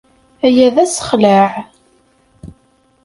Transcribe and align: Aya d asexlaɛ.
Aya 0.45 0.67
d 0.75 0.77
asexlaɛ. 0.83 1.49